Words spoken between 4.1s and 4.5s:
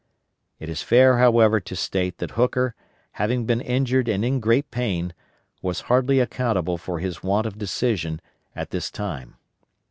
in